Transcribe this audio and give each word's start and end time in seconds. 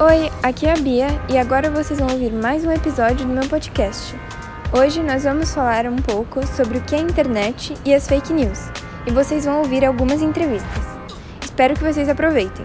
Oi, 0.00 0.30
aqui 0.42 0.66
é 0.66 0.72
a 0.72 0.76
Bia 0.76 1.08
e 1.30 1.36
agora 1.36 1.70
vocês 1.70 2.00
vão 2.00 2.08
ouvir 2.10 2.32
mais 2.32 2.64
um 2.64 2.72
episódio 2.72 3.26
do 3.26 3.32
meu 3.34 3.46
podcast. 3.50 4.14
Hoje 4.74 5.02
nós 5.02 5.24
vamos 5.24 5.52
falar 5.52 5.86
um 5.86 5.96
pouco 5.96 6.46
sobre 6.46 6.78
o 6.78 6.84
que 6.84 6.94
é 6.94 7.00
a 7.00 7.02
internet 7.02 7.74
e 7.84 7.92
as 7.92 8.08
fake 8.08 8.32
news, 8.32 8.70
e 9.06 9.10
vocês 9.10 9.44
vão 9.44 9.58
ouvir 9.58 9.84
algumas 9.84 10.22
entrevistas. 10.22 10.86
Espero 11.42 11.74
que 11.74 11.84
vocês 11.84 12.08
aproveitem. 12.08 12.64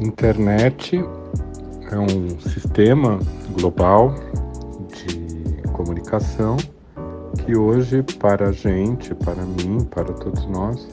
Internet 0.00 0.98
é 1.90 1.98
um 1.98 2.38
sistema 2.40 3.18
global 3.58 4.14
de 4.92 5.62
comunicação 5.72 6.56
que 7.44 7.56
hoje, 7.56 8.02
para 8.18 8.48
a 8.48 8.52
gente, 8.52 9.14
para 9.14 9.42
mim, 9.44 9.84
para 9.84 10.12
todos 10.12 10.46
nós, 10.46 10.88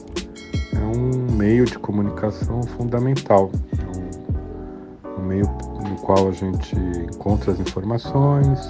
é 0.74 0.78
um 0.78 1.32
meio 1.32 1.64
de 1.64 1.78
comunicação 1.78 2.62
fundamental. 2.62 3.50
É 3.78 3.98
um, 3.98 5.22
um 5.22 5.26
meio 5.26 5.44
no 5.44 5.96
qual 6.02 6.28
a 6.28 6.32
gente 6.32 6.76
encontra 6.76 7.52
as 7.52 7.60
informações, 7.60 8.60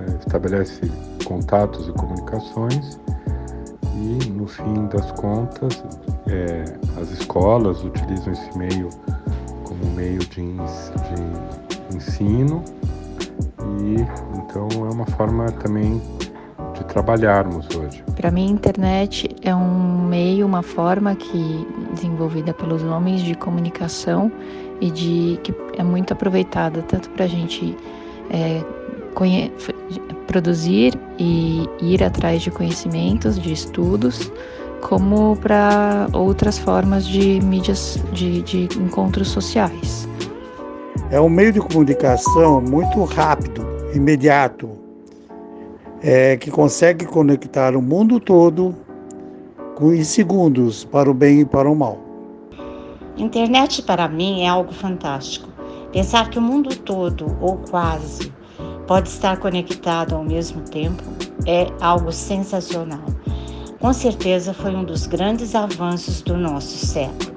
é, 0.00 0.18
estabelece 0.18 0.90
contatos 1.24 1.88
e 1.88 1.92
comunicações 1.92 3.00
e, 3.94 4.30
no 4.30 4.46
fim 4.46 4.86
das 4.86 5.10
contas, 5.12 5.82
é, 6.26 6.64
as 7.00 7.10
escolas 7.12 7.82
utilizam 7.82 8.32
esse 8.32 8.58
meio 8.58 8.88
como 9.78 9.92
meio 9.94 10.18
de, 10.18 10.42
de 10.42 11.96
ensino 11.96 12.62
e 13.80 13.96
então 14.38 14.68
é 14.86 14.92
uma 14.92 15.06
forma 15.06 15.50
também 15.52 16.00
de 16.74 16.84
trabalharmos 16.84 17.66
hoje. 17.74 18.02
Para 18.14 18.30
mim, 18.30 18.48
a 18.48 18.50
internet 18.50 19.28
é 19.42 19.54
um 19.54 20.06
meio, 20.06 20.46
uma 20.46 20.62
forma 20.62 21.14
que 21.14 21.66
desenvolvida 21.94 22.52
pelos 22.52 22.82
homens 22.82 23.22
de 23.22 23.34
comunicação 23.34 24.30
e 24.80 24.90
de 24.90 25.38
que 25.42 25.54
é 25.78 25.82
muito 25.82 26.12
aproveitada 26.12 26.82
tanto 26.82 27.10
para 27.10 27.24
a 27.24 27.28
gente 27.28 27.76
é, 28.30 28.62
produzir 30.26 30.94
e 31.18 31.66
ir 31.80 32.02
atrás 32.02 32.42
de 32.42 32.50
conhecimentos, 32.50 33.38
de 33.38 33.52
estudos, 33.52 34.30
como 34.80 35.36
para 35.36 36.08
outras 36.12 36.58
formas 36.58 37.06
de 37.06 37.40
mídias, 37.40 38.02
de, 38.12 38.42
de 38.42 38.68
encontros 38.78 39.28
sociais. 39.28 40.08
É 41.10 41.20
um 41.20 41.28
meio 41.28 41.52
de 41.52 41.60
comunicação 41.60 42.60
muito 42.60 43.04
rápido, 43.04 43.64
imediato, 43.94 44.70
é, 46.02 46.36
que 46.36 46.50
consegue 46.50 47.06
conectar 47.06 47.76
o 47.76 47.82
mundo 47.82 48.18
todo 48.20 48.74
em 49.80 50.04
segundos 50.04 50.84
para 50.84 51.10
o 51.10 51.14
bem 51.14 51.40
e 51.40 51.44
para 51.44 51.70
o 51.70 51.76
mal. 51.76 51.98
Internet 53.16 53.82
para 53.82 54.08
mim 54.08 54.42
é 54.42 54.48
algo 54.48 54.72
fantástico. 54.72 55.48
Pensar 55.92 56.28
que 56.28 56.38
o 56.38 56.42
mundo 56.42 56.74
todo, 56.76 57.36
ou 57.40 57.56
quase, 57.70 58.32
pode 58.86 59.08
estar 59.08 59.38
conectado 59.38 60.14
ao 60.14 60.24
mesmo 60.24 60.62
tempo 60.62 61.02
é 61.46 61.66
algo 61.80 62.12
sensacional. 62.12 63.04
Com 63.80 63.92
certeza 63.92 64.54
foi 64.54 64.74
um 64.74 64.84
dos 64.84 65.06
grandes 65.06 65.54
avanços 65.54 66.22
do 66.22 66.36
nosso 66.36 66.86
século. 66.86 67.36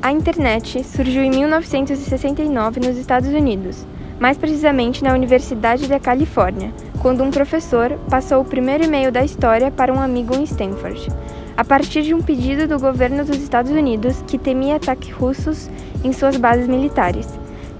A 0.00 0.10
internet 0.10 0.82
surgiu 0.84 1.22
em 1.22 1.28
1969 1.30 2.80
nos 2.80 2.96
Estados 2.96 3.28
Unidos, 3.28 3.86
mais 4.18 4.38
precisamente 4.38 5.04
na 5.04 5.12
Universidade 5.12 5.86
da 5.86 6.00
Califórnia, 6.00 6.72
quando 7.02 7.22
um 7.22 7.30
professor 7.30 7.92
passou 8.08 8.40
o 8.40 8.44
primeiro 8.44 8.84
e-mail 8.84 9.12
da 9.12 9.22
história 9.22 9.70
para 9.70 9.92
um 9.92 10.00
amigo 10.00 10.34
em 10.34 10.44
Stanford, 10.44 11.08
a 11.54 11.64
partir 11.64 12.02
de 12.02 12.14
um 12.14 12.22
pedido 12.22 12.66
do 12.66 12.78
governo 12.78 13.22
dos 13.22 13.36
Estados 13.36 13.70
Unidos 13.70 14.22
que 14.26 14.38
temia 14.38 14.76
ataques 14.76 15.12
russos 15.12 15.68
em 16.02 16.10
suas 16.10 16.38
bases 16.38 16.66
militares, 16.66 17.28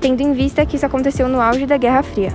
tendo 0.00 0.22
em 0.22 0.32
vista 0.32 0.64
que 0.64 0.76
isso 0.76 0.86
aconteceu 0.86 1.28
no 1.28 1.40
auge 1.40 1.66
da 1.66 1.76
Guerra 1.76 2.02
Fria. 2.02 2.32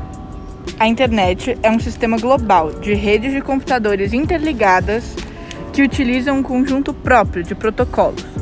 A 0.80 0.88
internet 0.88 1.58
é 1.62 1.72
um 1.72 1.80
sistema 1.80 2.18
global 2.18 2.72
de 2.72 2.94
redes 2.94 3.34
de 3.34 3.42
computadores 3.42 4.14
interligadas 4.14 5.16
que 5.72 5.82
utilizam 5.82 6.38
um 6.38 6.44
conjunto 6.44 6.94
próprio 6.94 7.44
de 7.44 7.56
protocolos 7.56 8.34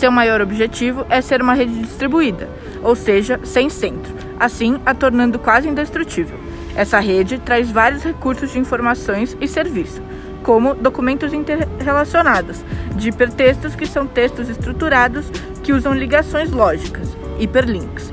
seu 0.00 0.10
maior 0.10 0.40
objetivo 0.40 1.04
é 1.10 1.20
ser 1.20 1.42
uma 1.42 1.52
rede 1.52 1.78
distribuída, 1.78 2.48
ou 2.82 2.96
seja, 2.96 3.38
sem 3.44 3.68
centro, 3.68 4.14
assim 4.38 4.80
a 4.86 4.94
tornando 4.94 5.38
quase 5.38 5.68
indestrutível. 5.68 6.38
Essa 6.74 6.98
rede 7.00 7.38
traz 7.38 7.70
vários 7.70 8.02
recursos 8.02 8.50
de 8.50 8.58
informações 8.58 9.36
e 9.42 9.46
serviço, 9.46 10.00
como 10.42 10.74
documentos 10.74 11.34
interrelacionados, 11.34 12.64
de 12.96 13.10
hipertextos 13.10 13.76
que 13.76 13.84
são 13.84 14.06
textos 14.06 14.48
estruturados 14.48 15.26
que 15.62 15.74
usam 15.74 15.92
ligações 15.92 16.50
lógicas, 16.50 17.14
hiperlinks. 17.38 18.10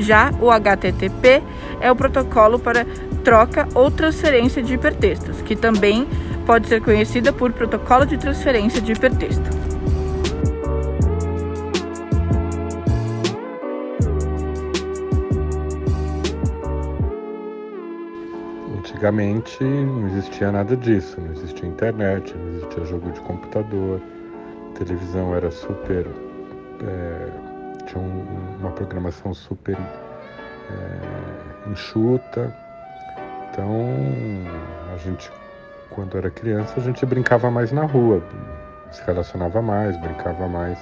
Já 0.00 0.32
o 0.40 0.50
HTTP 0.50 1.42
é 1.80 1.90
o 1.90 1.96
protocolo 1.96 2.58
para 2.58 2.84
troca 3.22 3.68
ou 3.74 3.90
transferência 3.90 4.62
de 4.62 4.74
hipertextos, 4.74 5.42
que 5.42 5.54
também 5.54 6.08
pode 6.46 6.68
ser 6.68 6.80
conhecida 6.80 7.32
por 7.32 7.52
protocolo 7.52 8.06
de 8.06 8.16
transferência 8.16 8.80
de 8.80 8.92
hipertexto. 8.92 9.48
Antigamente 18.78 19.62
não 19.62 20.08
existia 20.08 20.50
nada 20.50 20.76
disso, 20.76 21.20
não 21.20 21.32
existia 21.32 21.68
internet, 21.68 22.34
não 22.36 22.48
existia 22.54 22.84
jogo 22.84 23.10
de 23.12 23.20
computador, 23.20 24.00
televisão 24.74 25.34
era 25.34 25.50
super. 25.50 26.06
É, 26.82 27.49
tinha 27.90 28.02
um, 28.02 28.56
uma 28.60 28.70
programação 28.70 29.34
super 29.34 29.76
é, 29.76 31.70
enxuta. 31.70 32.54
Então 33.50 33.86
a 34.92 34.96
gente, 34.96 35.30
quando 35.90 36.16
era 36.16 36.30
criança, 36.30 36.74
a 36.76 36.82
gente 36.82 37.04
brincava 37.04 37.50
mais 37.50 37.72
na 37.72 37.84
rua, 37.84 38.22
se 38.92 39.02
relacionava 39.04 39.60
mais, 39.60 39.96
brincava 39.96 40.48
mais 40.48 40.78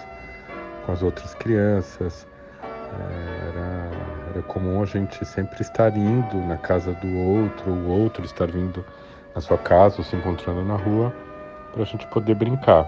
com 0.85 0.93
as 0.93 1.03
outras 1.03 1.35
crianças. 1.35 2.27
É, 2.63 3.49
era 3.49 4.39
é 4.39 4.43
comum 4.43 4.83
a 4.83 4.87
gente 4.87 5.25
sempre 5.25 5.63
estar 5.63 5.95
indo 5.97 6.37
na 6.47 6.57
casa 6.57 6.93
do 6.93 7.19
outro, 7.19 7.71
o 7.71 7.89
outro 7.89 8.25
estar 8.25 8.47
vindo 8.47 8.85
na 9.35 9.41
sua 9.41 9.59
casa 9.59 9.97
ou 9.99 10.05
se 10.05 10.15
encontrando 10.17 10.63
na 10.63 10.77
rua 10.77 11.13
para 11.73 11.83
a 11.83 11.87
gente 11.87 12.07
poder 12.09 12.35
brincar. 12.35 12.87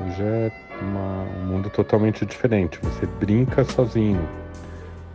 Hoje 0.00 0.22
é 0.22 0.67
uma, 0.82 1.24
um 1.40 1.46
mundo 1.46 1.70
totalmente 1.70 2.24
diferente. 2.24 2.78
Você 2.82 3.06
brinca 3.18 3.64
sozinho. 3.64 4.20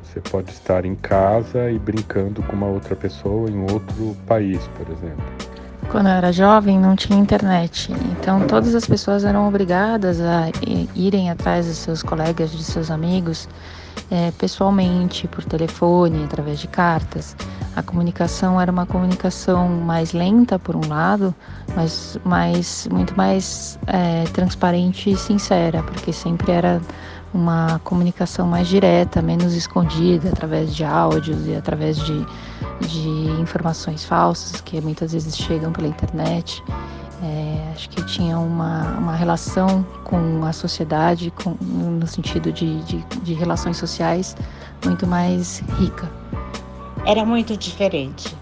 Você 0.03 0.19
pode 0.19 0.51
estar 0.51 0.85
em 0.85 0.96
casa 0.96 1.72
e 1.72 1.79
brincando 1.79 2.44
com 2.44 2.56
uma 2.56 2.68
outra 2.68 2.96
pessoa 2.96 3.50
em 3.50 3.62
outro 3.62 4.16
país, 4.28 4.59
por 4.78 4.88
exemplo. 4.91 5.24
Quando 5.90 6.07
eu 6.07 6.13
era 6.13 6.31
jovem, 6.31 6.79
não 6.79 6.96
tinha 6.96 7.19
internet, 7.19 7.91
então 8.12 8.47
todas 8.47 8.74
as 8.74 8.85
pessoas 8.85 9.25
eram 9.25 9.47
obrigadas 9.47 10.22
a 10.22 10.50
irem 10.96 11.29
atrás 11.29 11.68
dos 11.68 11.78
seus 11.78 12.01
colegas, 12.01 12.51
de 12.51 12.63
seus 12.63 12.90
amigos, 12.90 13.50
é, 14.13 14.31
pessoalmente, 14.38 15.28
por 15.28 15.44
telefone, 15.44 16.24
através 16.24 16.59
de 16.59 16.68
cartas. 16.68 17.35
A 17.75 17.81
comunicação 17.81 18.62
era 18.62 18.72
uma 18.72 18.85
comunicação 18.85 19.68
mais 19.68 20.13
lenta, 20.13 20.59
por 20.59 20.75
um 20.75 20.88
lado, 20.88 21.34
mas 21.75 22.19
mais, 22.24 22.88
muito 22.91 23.18
mais 23.18 23.79
é, 23.88 24.25
transparente 24.25 25.10
e 25.10 25.18
sincera, 25.18 25.81
porque 25.81 26.13
sempre 26.13 26.51
era 26.51 26.80
uma 27.33 27.81
comunicação 27.83 28.45
mais 28.45 28.68
direta, 28.68 29.19
menos 29.19 29.56
escondida, 29.56 30.30
através 30.30 30.75
de 30.75 30.83
áudios 30.83 31.48
e 31.48 31.56
através 31.56 31.98
de, 31.98 32.24
de 32.81 33.10
informações 33.42 34.06
falsas 34.06 34.62
que 34.62 34.80
muitas 34.80 35.13
vezes 35.13 35.36
chegam 35.36 35.71
pela 35.71 35.88
internet. 35.88 36.63
É, 37.24 37.72
acho 37.72 37.90
que 37.90 38.06
tinha 38.06 38.38
uma, 38.38 38.98
uma 38.98 39.16
relação 39.16 39.81
com 40.04 40.44
a 40.44 40.52
sociedade, 40.52 41.31
com, 41.31 41.52
no 41.62 42.06
sentido 42.06 42.52
de, 42.52 42.84
de, 42.84 42.98
de 43.22 43.34
relações 43.34 43.78
sociais, 43.78 44.36
muito 44.84 45.08
mais 45.08 45.60
rica. 45.80 46.12
Era 47.06 47.25
muito 47.25 47.56
diferente. 47.56 48.36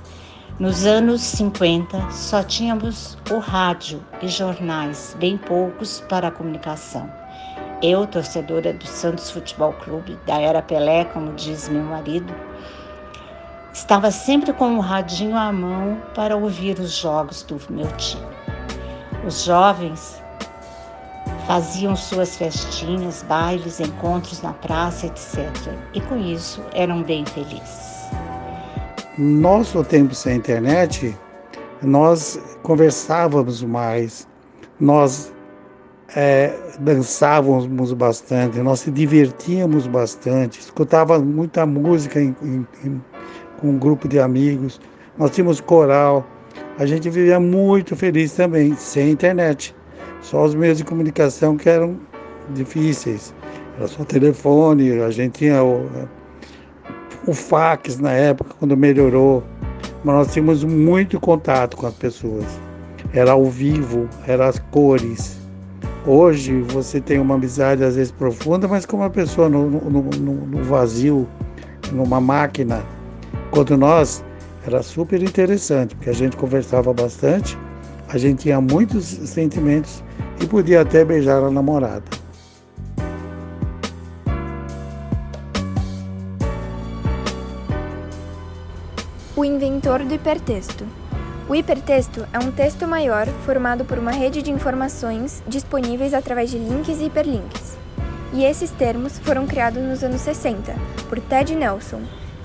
Nos 0.59 0.83
anos 0.85 1.21
50, 1.21 2.09
só 2.09 2.41
tínhamos 2.41 3.17
o 3.29 3.37
rádio 3.37 4.03
e 4.19 4.27
jornais, 4.27 5.15
bem 5.19 5.37
poucos 5.37 6.01
para 6.09 6.29
a 6.29 6.31
comunicação. 6.31 7.07
Eu, 7.83 8.07
torcedora 8.07 8.73
do 8.73 8.85
Santos 8.85 9.29
Futebol 9.29 9.73
Clube, 9.73 10.17
da 10.25 10.39
era 10.39 10.61
Pelé, 10.61 11.05
como 11.05 11.33
diz 11.33 11.69
meu 11.69 11.83
marido, 11.83 12.33
estava 13.73 14.11
sempre 14.11 14.53
com 14.53 14.77
o 14.77 14.79
radinho 14.79 15.37
à 15.37 15.51
mão 15.51 15.99
para 16.13 16.35
ouvir 16.35 16.79
os 16.79 16.95
jogos 16.95 17.43
do 17.43 17.59
meu 17.69 17.87
time. 17.97 18.40
Os 19.25 19.43
jovens 19.43 20.21
faziam 21.45 21.95
suas 21.95 22.35
festinhas, 22.35 23.23
bailes, 23.23 23.79
encontros 23.79 24.41
na 24.41 24.53
praça, 24.53 25.07
etc. 25.07 25.47
E 25.93 26.01
com 26.01 26.17
isso 26.17 26.63
eram 26.73 27.03
bem 27.03 27.25
felizes. 27.25 28.09
Nosso 29.17 29.83
tempo 29.83 30.15
sem 30.15 30.37
internet, 30.37 31.15
nós 31.81 32.39
conversávamos 32.63 33.63
mais, 33.63 34.27
nós 34.79 35.31
é, 36.15 36.53
dançávamos 36.79 37.93
bastante, 37.93 38.59
nós 38.59 38.79
se 38.79 38.91
divertíamos 38.91 39.87
bastante, 39.87 40.59
escutávamos 40.59 41.27
muita 41.27 41.65
música 41.65 42.19
em, 42.19 42.35
em, 42.41 42.67
em, 42.83 43.01
com 43.59 43.69
um 43.69 43.77
grupo 43.77 44.07
de 44.07 44.19
amigos, 44.19 44.79
nós 45.17 45.31
tínhamos 45.31 45.61
coral, 45.61 46.25
a 46.77 46.85
gente 46.85 47.09
vivia 47.09 47.39
muito 47.39 47.95
feliz 47.95 48.33
também, 48.33 48.75
sem 48.75 49.11
internet. 49.11 49.75
Só 50.21 50.45
os 50.45 50.55
meios 50.55 50.77
de 50.77 50.83
comunicação 50.83 51.57
que 51.57 51.69
eram 51.69 51.99
difíceis. 52.53 53.33
Era 53.77 53.87
só 53.87 54.03
telefone, 54.03 55.01
a 55.01 55.09
gente 55.09 55.39
tinha 55.39 55.63
o, 55.63 55.89
o 57.27 57.33
fax 57.33 57.97
na 57.97 58.11
época, 58.11 58.55
quando 58.59 58.75
melhorou. 58.77 59.43
Mas 60.03 60.15
nós 60.15 60.33
tínhamos 60.33 60.63
muito 60.63 61.19
contato 61.19 61.77
com 61.77 61.87
as 61.87 61.93
pessoas. 61.93 62.45
Era 63.13 63.31
ao 63.31 63.45
vivo, 63.45 64.07
eram 64.27 64.45
as 64.45 64.59
cores. 64.71 65.39
Hoje 66.05 66.61
você 66.61 66.99
tem 66.99 67.19
uma 67.19 67.35
amizade 67.35 67.83
às 67.83 67.95
vezes 67.95 68.11
profunda, 68.11 68.67
mas 68.67 68.85
com 68.85 68.97
uma 68.97 69.09
pessoa 69.09 69.47
no, 69.47 69.69
no, 69.69 70.01
no, 70.01 70.33
no 70.33 70.63
vazio, 70.63 71.27
numa 71.91 72.19
máquina. 72.19 72.83
Enquanto 73.47 73.77
nós 73.77 74.23
era 74.65 74.83
super 74.83 75.21
interessante, 75.21 75.95
porque 75.95 76.09
a 76.09 76.13
gente 76.13 76.37
conversava 76.37 76.93
bastante, 76.93 77.57
a 78.07 78.17
gente 78.17 78.43
tinha 78.43 78.61
muitos 78.61 79.05
sentimentos 79.05 80.03
e 80.41 80.45
podia 80.45 80.81
até 80.81 81.03
beijar 81.03 81.43
a 81.43 81.49
namorada. 81.49 82.03
O 89.35 89.45
inventor 89.45 90.03
do 90.03 90.13
hipertexto. 90.13 90.85
O 91.49 91.55
hipertexto 91.55 92.27
é 92.31 92.37
um 92.37 92.51
texto 92.51 92.87
maior 92.87 93.27
formado 93.45 93.83
por 93.83 93.97
uma 93.97 94.11
rede 94.11 94.41
de 94.41 94.51
informações 94.51 95.41
disponíveis 95.47 96.13
através 96.13 96.51
de 96.51 96.57
links 96.57 96.99
e 96.99 97.05
hiperlinks. 97.05 97.77
E 98.33 98.45
esses 98.45 98.69
termos 98.71 99.17
foram 99.19 99.47
criados 99.47 99.81
nos 99.81 100.03
anos 100.03 100.21
60 100.21 100.73
por 101.09 101.19
Ted 101.19 101.55
Nelson, 101.55 102.01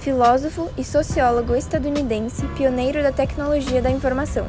filósofo 0.06 0.70
e 0.78 0.84
sociólogo 0.84 1.56
estadunidense 1.56 2.46
pioneiro 2.56 3.02
da 3.02 3.10
tecnologia 3.10 3.82
da 3.82 3.90
informação, 3.90 4.46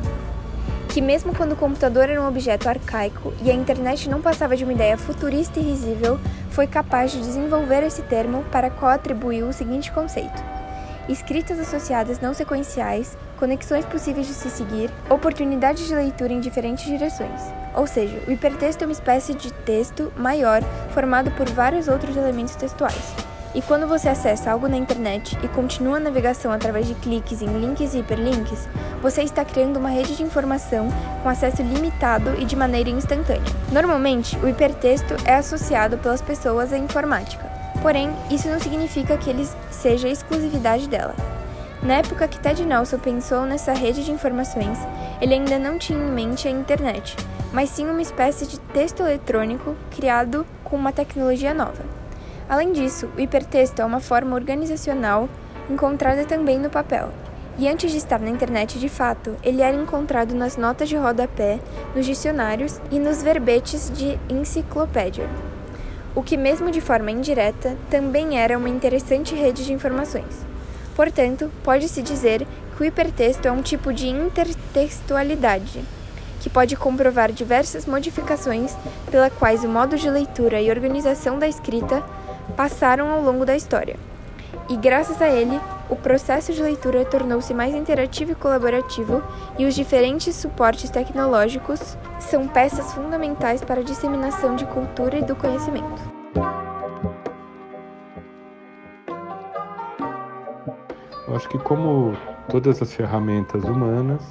que 0.88 1.02
mesmo 1.02 1.34
quando 1.34 1.54
o 1.54 1.56
computador 1.56 2.08
era 2.08 2.22
um 2.22 2.28
objeto 2.28 2.70
arcaico 2.70 3.34
e 3.42 3.50
a 3.50 3.56
internet 3.56 4.08
não 4.08 4.22
passava 4.22 4.56
de 4.56 4.64
uma 4.64 4.74
ideia 4.74 4.96
futurista 5.00 5.60
e 5.60 5.64
risível, 5.64 6.20
foi 6.52 6.68
capaz 6.68 7.12
de 7.12 7.18
desenvolver 7.18 7.82
esse 7.82 8.04
termo 8.04 8.44
para 8.52 8.70
qual 8.70 8.92
atribuiu 8.92 9.48
o 9.48 9.54
seguinte 9.54 9.92
conceito: 9.92 10.44
escritas 11.10 11.60
associadas 11.60 12.20
não 12.20 12.36
sequenciais, 12.36 13.18
conexões 13.40 13.84
possíveis 13.86 14.28
de 14.28 14.36
se 14.36 14.52
seguir, 14.52 14.92
oportunidades 15.10 15.88
de 15.88 15.96
leitura 15.96 16.34
em 16.34 16.40
diferentes 16.40 16.86
direções. 16.86 17.42
Ou 17.74 17.88
seja, 17.88 18.22
o 18.28 18.32
hipertexto 18.32 18.84
é 18.84 18.86
uma 18.86 18.94
espécie 18.94 19.34
de 19.34 19.52
texto 19.52 20.14
maior 20.16 20.62
formado 20.94 21.32
por 21.32 21.50
vários 21.50 21.88
outros 21.88 22.16
elementos 22.16 22.56
textuais. 22.56 23.27
E 23.58 23.62
quando 23.64 23.88
você 23.88 24.08
acessa 24.08 24.52
algo 24.52 24.68
na 24.68 24.78
internet 24.78 25.36
e 25.42 25.48
continua 25.48 25.98
a 25.98 26.00
navegação 26.00 26.52
através 26.52 26.86
de 26.86 26.94
cliques 26.94 27.42
em 27.42 27.48
links 27.60 27.96
e 27.96 27.98
hiperlinks, 27.98 28.70
você 29.02 29.24
está 29.24 29.44
criando 29.44 29.78
uma 29.78 29.90
rede 29.90 30.16
de 30.16 30.22
informação 30.22 30.90
com 31.24 31.28
acesso 31.28 31.64
limitado 31.64 32.40
e 32.40 32.46
de 32.46 32.56
maneira 32.56 32.92
instantânea. 32.92 33.42
Normalmente, 33.72 34.38
o 34.44 34.48
hipertexto 34.48 35.16
é 35.26 35.34
associado 35.34 35.98
pelas 35.98 36.22
pessoas 36.22 36.72
à 36.72 36.78
informática, 36.78 37.52
porém, 37.82 38.12
isso 38.30 38.48
não 38.48 38.60
significa 38.60 39.18
que 39.18 39.28
ele 39.28 39.50
seja 39.72 40.08
exclusividade 40.08 40.88
dela. 40.88 41.16
Na 41.82 41.96
época 41.96 42.28
que 42.28 42.40
Ted 42.40 42.64
Nelson 42.64 43.00
pensou 43.00 43.44
nessa 43.48 43.74
rede 43.74 44.06
de 44.06 44.12
informações, 44.12 44.78
ele 45.20 45.34
ainda 45.34 45.58
não 45.58 45.80
tinha 45.80 45.98
em 45.98 46.12
mente 46.12 46.48
a 46.48 46.52
internet, 46.52 47.16
mas 47.52 47.72
sim 47.72 47.90
uma 47.90 48.04
espécie 48.04 48.46
de 48.46 48.60
texto 48.60 49.02
eletrônico 49.02 49.76
criado 49.90 50.46
com 50.64 50.76
uma 50.76 50.92
tecnologia 50.92 51.56
nova. 51.56 52.07
Além 52.50 52.72
disso, 52.72 53.10
o 53.18 53.20
hipertexto 53.20 53.82
é 53.82 53.86
uma 53.86 54.00
forma 54.00 54.36
organizacional 54.36 55.28
encontrada 55.70 56.24
também 56.24 56.58
no 56.58 56.70
papel. 56.70 57.10
E 57.60 57.68
antes 57.68 57.92
de 57.92 57.98
estar 57.98 58.20
na 58.20 58.30
internet 58.30 58.80
de 58.80 58.88
fato, 58.88 59.36
ele 59.44 59.62
era 59.62 59.76
encontrado 59.76 60.34
nas 60.34 60.56
notas 60.56 60.88
de 60.88 60.96
rodapé, 60.96 61.60
nos 61.96 62.06
dicionários 62.06 62.80
e 62.92 63.00
nos 63.00 63.22
verbetes 63.22 63.92
de 63.92 64.18
enciclopédia. 64.30 65.28
O 66.16 66.24
que, 66.24 66.38
mesmo 66.38 66.72
de 66.72 66.80
forma 66.80 67.12
indireta, 67.12 67.76
também 67.90 68.40
era 68.40 68.58
uma 68.58 68.70
interessante 68.70 69.36
rede 69.36 69.66
de 69.66 69.74
informações. 69.74 70.46
Portanto, 70.96 71.52
pode-se 71.64 72.02
dizer 72.02 72.48
que 72.76 72.84
o 72.84 72.86
hipertexto 72.86 73.48
é 73.48 73.52
um 73.52 73.62
tipo 73.62 73.92
de 73.92 74.08
intertextualidade, 74.08 75.84
que 76.40 76.50
pode 76.50 76.76
comprovar 76.76 77.32
diversas 77.32 77.86
modificações 77.86 78.74
pela 79.12 79.30
quais 79.30 79.64
o 79.64 79.68
modo 79.68 79.98
de 79.98 80.10
leitura 80.10 80.62
e 80.62 80.70
organização 80.70 81.38
da 81.38 81.48
escrita 81.48 82.04
passaram 82.58 83.12
ao 83.12 83.22
longo 83.22 83.46
da 83.46 83.56
história. 83.56 83.96
E 84.68 84.76
graças 84.76 85.22
a 85.22 85.30
ele, 85.30 85.58
o 85.90 85.96
processo 85.96 86.52
de 86.52 86.62
leitura 86.62 87.06
tornou-se 87.06 87.54
mais 87.54 87.74
interativo 87.74 88.32
e 88.32 88.36
colaborativo, 88.36 89.24
e 89.58 89.66
os 89.66 89.76
diferentes 89.76 90.36
suportes 90.36 90.90
tecnológicos 90.90 91.98
são 92.20 92.48
peças 92.48 92.92
fundamentais 92.94 93.64
para 93.64 93.80
a 93.80 93.84
disseminação 93.84 94.56
de 94.56 94.66
cultura 94.66 95.20
e 95.20 95.22
do 95.24 95.36
conhecimento. 95.36 96.02
Eu 101.28 101.36
acho 101.36 101.48
que 101.50 101.60
como 101.60 102.18
todas 102.50 102.82
as 102.82 102.94
ferramentas 102.94 103.64
humanas, 103.64 104.22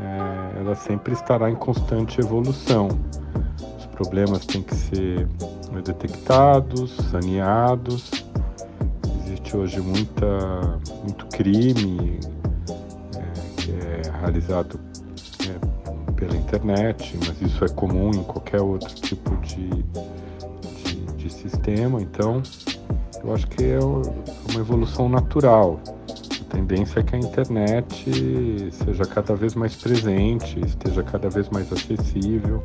é, 0.00 0.60
ela 0.60 0.74
sempre 0.74 1.12
estará 1.12 1.50
em 1.50 1.56
constante 1.56 2.20
evolução. 2.20 2.88
Problemas 3.98 4.46
têm 4.46 4.62
que 4.62 4.76
ser 4.76 5.26
detectados, 5.84 6.92
saneados. 7.10 8.08
Existe 9.24 9.56
hoje 9.56 9.80
muita, 9.80 10.78
muito 11.02 11.26
crime 11.26 12.20
é, 13.16 13.60
que 13.60 13.72
é 13.72 14.02
realizado 14.20 14.78
é, 15.48 16.12
pela 16.12 16.36
internet, 16.36 17.18
mas 17.26 17.42
isso 17.42 17.64
é 17.64 17.68
comum 17.70 18.12
em 18.12 18.22
qualquer 18.22 18.60
outro 18.60 18.94
tipo 18.94 19.36
de, 19.38 19.68
de, 20.84 21.04
de 21.16 21.32
sistema. 21.32 22.00
Então, 22.00 22.40
eu 23.24 23.34
acho 23.34 23.48
que 23.48 23.64
é 23.64 23.80
uma 23.80 24.60
evolução 24.60 25.08
natural. 25.08 25.80
A 26.40 26.54
tendência 26.54 27.00
é 27.00 27.02
que 27.02 27.16
a 27.16 27.18
internet 27.18 28.70
seja 28.70 29.04
cada 29.06 29.34
vez 29.34 29.56
mais 29.56 29.74
presente, 29.74 30.60
esteja 30.64 31.02
cada 31.02 31.28
vez 31.28 31.48
mais 31.48 31.72
acessível. 31.72 32.62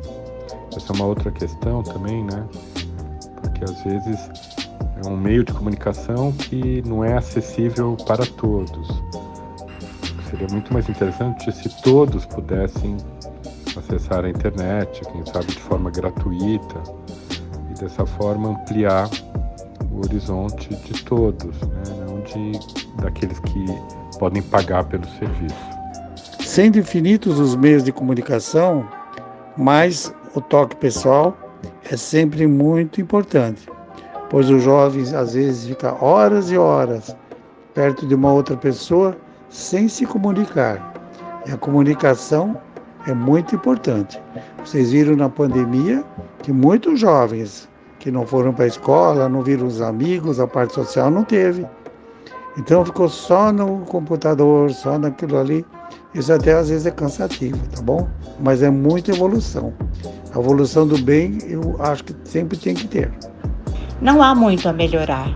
Essa 0.76 0.92
é 0.92 0.96
uma 0.96 1.06
outra 1.06 1.30
questão 1.30 1.82
também, 1.82 2.24
né? 2.24 2.46
porque 3.54 3.64
às 3.64 3.82
vezes 3.82 4.30
é 5.04 5.08
um 5.08 5.16
meio 5.16 5.44
de 5.44 5.52
comunicação 5.52 6.32
que 6.32 6.82
não 6.86 7.04
é 7.04 7.16
acessível 7.16 7.96
para 8.06 8.24
todos. 8.26 8.88
Seria 10.28 10.48
muito 10.50 10.72
mais 10.72 10.88
interessante 10.88 11.52
se 11.52 11.68
todos 11.82 12.26
pudessem 12.26 12.96
acessar 13.76 14.24
a 14.24 14.28
internet, 14.28 15.00
quem 15.12 15.24
sabe 15.26 15.46
de 15.46 15.60
forma 15.60 15.90
gratuita, 15.90 16.82
e 17.70 17.80
dessa 17.80 18.04
forma 18.04 18.50
ampliar 18.50 19.08
o 19.92 19.98
horizonte 19.98 20.74
de 20.74 21.04
todos, 21.04 21.60
né? 21.60 21.82
não 22.06 22.20
de 22.22 22.58
daqueles 23.02 23.38
que 23.40 23.64
podem 24.18 24.42
pagar 24.42 24.84
pelo 24.84 25.06
serviço. 25.18 25.74
Sendo 26.40 26.78
infinitos 26.78 27.38
os 27.38 27.54
meios 27.54 27.84
de 27.84 27.92
comunicação, 27.92 28.88
mais 29.56 30.12
o 30.34 30.40
toque 30.40 30.76
pessoal 30.76 31.36
é 31.90 31.96
sempre 31.96 32.46
muito 32.46 33.00
importante, 33.00 33.68
pois 34.28 34.50
os 34.50 34.62
jovens 34.62 35.14
às 35.14 35.34
vezes 35.34 35.68
ficam 35.68 35.96
horas 36.00 36.50
e 36.50 36.58
horas 36.58 37.16
perto 37.72 38.06
de 38.06 38.14
uma 38.14 38.32
outra 38.32 38.56
pessoa 38.56 39.16
sem 39.48 39.88
se 39.88 40.04
comunicar. 40.04 40.92
E 41.46 41.52
a 41.52 41.56
comunicação 41.56 42.60
é 43.06 43.14
muito 43.14 43.54
importante. 43.54 44.20
Vocês 44.64 44.92
viram 44.92 45.16
na 45.16 45.28
pandemia 45.28 46.04
que 46.42 46.52
muitos 46.52 47.00
jovens 47.00 47.68
que 47.98 48.10
não 48.10 48.26
foram 48.26 48.52
para 48.52 48.64
a 48.64 48.68
escola, 48.68 49.28
não 49.28 49.42
viram 49.42 49.66
os 49.66 49.80
amigos, 49.80 50.40
a 50.40 50.46
parte 50.46 50.74
social 50.74 51.10
não 51.10 51.24
teve. 51.24 51.66
Então 52.56 52.84
ficou 52.84 53.08
só 53.08 53.52
no 53.52 53.80
computador, 53.86 54.70
só 54.70 54.98
naquilo 54.98 55.38
ali. 55.38 55.64
Isso 56.14 56.32
até 56.32 56.52
às 56.52 56.68
vezes 56.68 56.86
é 56.86 56.90
cansativo, 56.90 57.58
tá 57.74 57.82
bom? 57.82 58.08
Mas 58.38 58.62
é 58.62 58.70
muita 58.70 59.10
evolução. 59.10 59.72
A 60.32 60.38
evolução 60.38 60.86
do 60.86 60.96
bem 60.98 61.38
eu 61.48 61.76
acho 61.80 62.04
que 62.04 62.14
sempre 62.24 62.56
tem 62.56 62.74
que 62.74 62.86
ter. 62.86 63.12
Não 64.00 64.22
há 64.22 64.34
muito 64.34 64.68
a 64.68 64.72
melhorar. 64.72 65.28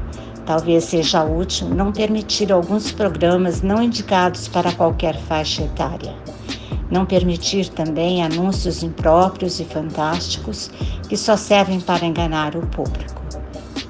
Talvez 0.47 0.85
seja 0.85 1.25
útil 1.25 1.68
não 1.68 1.92
permitir 1.92 2.52
alguns 2.52 2.90
programas 2.92 3.61
não 3.61 3.82
indicados 3.82 4.49
para 4.49 4.73
qualquer 4.73 5.16
faixa 5.23 5.62
etária. 5.62 6.14
Não 6.90 7.04
permitir 7.04 7.68
também 7.68 8.23
anúncios 8.23 8.82
impróprios 8.82 9.61
e 9.61 9.64
fantásticos 9.64 10.70
que 11.08 11.16
só 11.16 11.37
servem 11.37 11.80
para 11.80 12.06
enganar 12.06 12.56
o 12.56 12.66
público. 12.68 13.20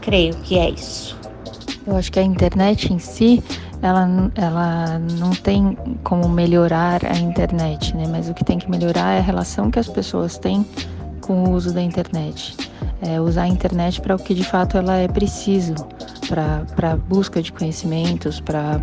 Creio 0.01 0.35
que 0.39 0.59
é 0.59 0.71
isso. 0.71 1.17
Eu 1.87 1.97
acho 1.97 2.11
que 2.11 2.19
a 2.19 2.23
internet 2.23 2.93
em 2.93 2.99
si, 2.99 3.43
ela, 3.83 4.31
ela 4.35 4.99
não 5.19 5.31
tem 5.31 5.77
como 6.03 6.29
melhorar 6.29 7.05
a 7.05 7.17
internet, 7.19 7.97
né? 7.97 8.05
Mas 8.09 8.29
o 8.29 8.35
que 8.35 8.45
tem 8.45 8.59
que 8.59 8.71
melhorar 8.71 9.15
é 9.15 9.19
a 9.19 9.23
relação 9.23 9.71
que 9.71 9.79
as 9.79 9.89
pessoas 9.89 10.39
têm 10.39 10.67
com 11.21 11.45
o 11.45 11.53
uso 11.53 11.73
da 11.73 11.83
internet. 11.83 12.57
É 13.01 13.21
usar 13.21 13.43
a 13.43 13.49
internet 13.49 14.01
para 14.01 14.17
o 14.17 14.19
que 14.19 14.35
de 14.35 14.43
fato 14.43 14.77
ela 14.77 14.97
é 14.97 15.07
preciso, 15.07 15.75
para 16.75 16.97
busca 16.97 17.41
de 17.41 17.53
conhecimentos, 17.53 18.41
para 18.41 18.81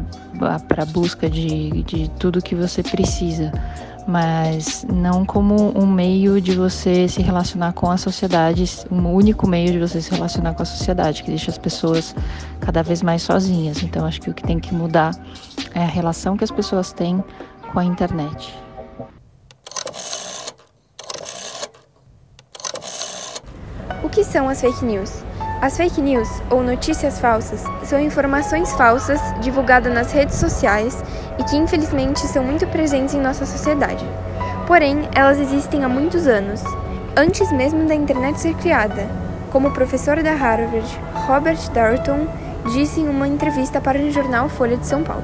busca 0.93 1.29
de, 1.29 1.83
de 1.83 2.09
tudo 2.11 2.41
que 2.41 2.55
você 2.55 2.81
precisa 2.81 3.51
mas 4.07 4.85
não 4.91 5.25
como 5.25 5.77
um 5.77 5.88
meio 5.88 6.39
de 6.39 6.55
você 6.55 7.07
se 7.07 7.21
relacionar 7.21 7.74
com 7.74 7.89
a 7.89 7.97
sociedade, 7.97 8.63
um 8.91 9.13
único 9.13 9.47
meio 9.47 9.71
de 9.71 9.79
você 9.79 10.01
se 10.01 10.12
relacionar 10.12 10.53
com 10.53 10.62
a 10.62 10.65
sociedade, 10.65 11.24
que 11.24 11.29
deixa 11.29 11.50
as 11.50 11.57
pessoas 11.57 12.15
cada 12.59 12.83
vez 12.83 13.01
mais 13.01 13.24
sozinhas. 13.24 13.81
Então, 13.81 14.05
acho 14.05 14.21
que 14.21 14.29
o 14.29 14.33
que 14.33 14.43
tem 14.43 14.59
que 14.59 14.74
mudar 14.74 15.12
é 15.74 15.81
a 15.81 15.88
relação 15.88 16.38
que 16.38 16.43
as 16.43 16.51
pessoas 16.51 16.93
têm 16.93 17.24
com 17.71 17.79
a 17.79 17.85
internet. 17.85 18.53
O 24.03 24.09
que 24.09 24.24
são 24.24 24.47
as 24.47 24.62
fake 24.62 24.85
news? 24.85 25.24
As 25.62 25.77
fake 25.77 26.00
news, 26.00 26.29
ou 26.51 26.62
notícias 26.62 27.19
falsas, 27.19 27.63
são 27.83 28.00
informações 28.00 28.71
falsas 28.74 29.19
divulgadas 29.41 29.91
nas 29.91 30.12
redes 30.12 30.35
sociais 30.35 31.01
e 31.39 31.43
que 31.43 31.55
infelizmente 31.55 32.19
são 32.27 32.43
muito 32.43 32.65
presentes 32.67 33.13
em 33.13 33.21
nossa 33.21 33.45
sociedade. 33.45 34.05
Porém, 34.67 35.07
elas 35.13 35.39
existem 35.39 35.83
há 35.83 35.89
muitos 35.89 36.27
anos, 36.27 36.63
antes 37.15 37.51
mesmo 37.51 37.85
da 37.87 37.95
internet 37.95 38.39
ser 38.39 38.55
criada, 38.55 39.07
como 39.51 39.67
o 39.67 39.71
professor 39.71 40.21
da 40.21 40.33
Harvard, 40.33 40.99
Robert 41.27 41.69
Darnton, 41.71 42.27
disse 42.73 42.99
em 42.99 43.07
uma 43.07 43.27
entrevista 43.27 43.79
para 43.79 43.99
o 43.99 44.11
jornal 44.11 44.49
Folha 44.49 44.77
de 44.77 44.87
São 44.87 45.03
Paulo. 45.03 45.23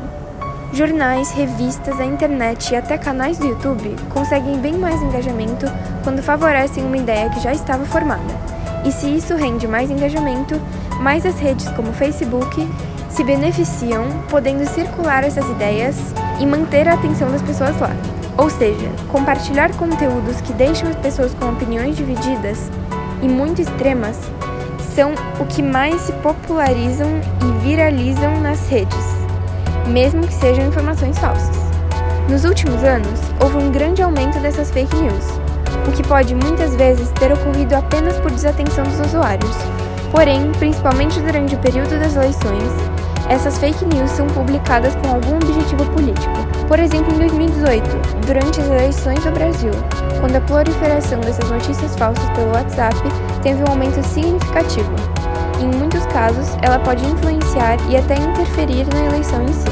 Jornais, 0.74 1.32
revistas, 1.32 2.00
a 2.00 2.06
internet 2.06 2.72
e 2.72 2.76
até 2.76 2.98
canais 2.98 3.38
do 3.38 3.48
YouTube 3.48 3.96
conseguem 4.14 4.58
bem 4.58 4.74
mais 4.74 5.02
engajamento 5.02 5.66
quando 6.04 6.24
favorecem 6.24 6.86
uma 6.86 6.98
ideia 6.98 7.30
que 7.30 7.42
já 7.42 7.52
estava 7.52 7.84
formada 7.86 8.52
e 8.86 8.92
se 8.92 9.08
isso 9.08 9.36
rende 9.36 9.68
mais 9.68 9.90
engajamento, 9.90 10.60
mais 11.00 11.26
as 11.26 11.40
redes 11.40 11.70
como 11.70 11.94
Facebook 11.94 12.68
se 13.12 13.24
beneficiam, 13.24 14.06
podendo 14.30 14.68
circular 14.68 15.24
essas 15.24 15.48
ideias 15.50 15.96
e 16.40 16.46
manter 16.46 16.88
a 16.88 16.94
atenção 16.94 17.30
das 17.32 17.42
pessoas 17.42 17.80
lá. 17.80 17.92
Ou 18.38 18.50
seja, 18.50 18.90
compartilhar 19.10 19.72
conteúdos 19.76 20.42
que 20.42 20.54
deixam 20.54 20.90
as 20.90 20.96
pessoas 20.96 21.34
com 21.34 21.50
opiniões 21.50 21.96
divididas 21.96 22.72
e 23.22 23.28
muito 23.28 23.62
extremas 23.62 24.18
são 24.96 25.14
o 25.40 25.46
que 25.46 25.62
mais 25.62 26.02
se 26.02 26.12
popularizam 26.14 27.10
e 27.42 27.64
viralizam 27.64 28.40
nas 28.42 28.68
redes, 28.68 29.06
mesmo 29.88 30.26
que 30.26 30.34
sejam 30.34 30.66
informações 30.66 31.18
falsas. 31.20 31.56
Nos 32.30 32.46
últimos 32.46 32.84
anos, 32.84 33.20
houve 33.42 33.58
um 33.58 33.72
grande 33.72 34.02
aumento 34.02 34.40
dessas 34.40 34.72
fake 34.72 34.96
news 34.96 35.42
o 35.88 35.92
que 35.92 36.04
pode 36.04 36.36
muitas 36.36 36.76
vezes 36.76 37.10
ter 37.12 37.32
ocorrido 37.32 37.76
apenas 37.76 38.18
por 38.20 38.32
desatenção 38.32 38.84
dos 38.84 39.00
usuários. 39.00 39.56
Porém, 40.12 40.52
principalmente 40.60 41.20
durante 41.20 41.56
o 41.56 41.60
período 41.60 41.98
das 42.00 42.16
eleições, 42.16 42.72
essas 43.32 43.58
fake 43.60 43.86
news 43.86 44.12
são 44.12 44.28
publicadas 44.28 44.94
com 44.96 45.08
algum 45.08 45.36
objetivo 45.38 45.86
político. 45.92 46.34
Por 46.68 46.78
exemplo, 46.78 47.14
em 47.14 47.20
2018, 47.20 47.90
durante 48.28 48.60
as 48.60 48.68
eleições 48.68 49.24
do 49.24 49.32
Brasil, 49.32 49.72
quando 50.20 50.36
a 50.36 50.42
proliferação 50.42 51.22
dessas 51.22 51.50
notícias 51.50 51.96
falsas 51.96 52.30
pelo 52.32 52.52
WhatsApp 52.52 52.98
teve 53.42 53.64
um 53.64 53.68
aumento 53.68 54.06
significativo. 54.06 54.92
Em 55.62 55.78
muitos 55.78 56.06
casos, 56.08 56.58
ela 56.62 56.78
pode 56.80 57.06
influenciar 57.06 57.78
e 57.90 57.96
até 57.96 58.16
interferir 58.16 58.86
na 58.94 59.06
eleição 59.06 59.42
em 59.44 59.54
si. 59.54 59.70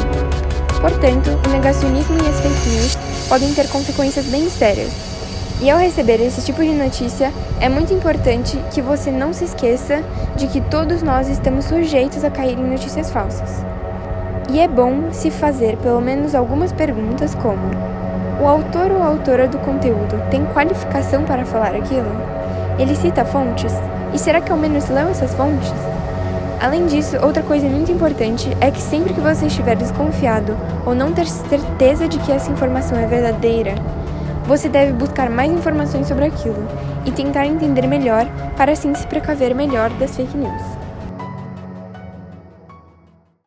Portanto, 0.79 1.29
o 1.45 1.49
negacionismo 1.49 2.15
e 2.23 2.29
as 2.29 2.39
fake 2.39 2.69
news 2.69 2.97
podem 3.27 3.53
ter 3.53 3.67
consequências 3.67 4.25
bem 4.27 4.49
sérias, 4.49 5.08
e 5.61 5.69
ao 5.69 5.77
receber 5.77 6.21
esse 6.21 6.41
tipo 6.41 6.63
de 6.63 6.71
notícia, 6.71 7.33
é 7.59 7.67
muito 7.67 7.93
importante 7.93 8.57
que 8.71 8.81
você 8.81 9.11
não 9.11 9.33
se 9.33 9.43
esqueça 9.43 10.01
de 10.37 10.47
que 10.47 10.61
todos 10.61 11.03
nós 11.03 11.27
estamos 11.27 11.65
sujeitos 11.65 12.23
a 12.23 12.31
cair 12.31 12.57
em 12.57 12.69
notícias 12.69 13.11
falsas. 13.11 13.65
E 14.49 14.59
é 14.59 14.67
bom 14.69 15.11
se 15.11 15.29
fazer 15.29 15.75
pelo 15.77 15.99
menos 15.99 16.33
algumas 16.33 16.71
perguntas 16.71 17.35
como: 17.35 17.59
o 18.41 18.47
autor 18.47 18.89
ou 18.91 19.03
autora 19.03 19.49
do 19.49 19.59
conteúdo 19.59 20.21
tem 20.31 20.45
qualificação 20.45 21.23
para 21.23 21.43
falar 21.43 21.75
aquilo? 21.75 22.09
Ele 22.79 22.95
cita 22.95 23.25
fontes? 23.25 23.73
E 24.13 24.17
será 24.17 24.39
que 24.39 24.51
ao 24.51 24.57
menos 24.57 24.87
leu 24.87 25.09
essas 25.09 25.35
fontes? 25.35 25.73
Além 26.61 26.87
disso, 26.87 27.17
outra 27.21 27.43
coisa 27.43 27.67
muito 27.67 27.91
importante 27.91 28.49
é 28.59 28.71
que 28.71 28.81
sempre 28.81 29.13
que 29.13 29.21
você 29.21 29.45
estiver 29.45 29.75
desconfiado 29.75 30.57
ou 30.85 30.95
não 30.95 31.11
ter 31.11 31.27
certeza 31.27 32.07
de 32.07 32.17
que 32.19 32.31
essa 32.31 32.51
informação 32.51 32.97
é 32.97 33.05
verdadeira, 33.05 33.75
você 34.49 34.67
deve 34.67 34.93
buscar 34.93 35.29
mais 35.29 35.51
informações 35.51 36.07
sobre 36.07 36.25
aquilo 36.25 36.67
e 37.05 37.11
tentar 37.11 37.45
entender 37.45 37.85
melhor 37.85 38.25
para 38.57 38.71
assim 38.71 38.95
se 38.95 39.05
precaver 39.05 39.53
melhor 39.53 39.91
das 39.91 40.15
fake 40.15 40.35
news. 40.35 40.68